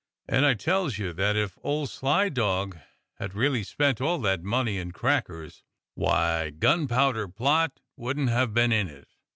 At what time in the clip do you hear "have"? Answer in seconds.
8.29-8.51